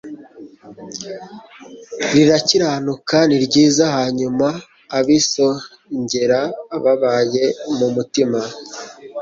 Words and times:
rirakiranuka 2.11 3.17
ni 3.29 3.37
ryiza 3.45 3.85
Hanyuma 3.97 4.47
abisongerababaye 4.97 7.45
mu 7.77 7.87
mutima 7.95 8.39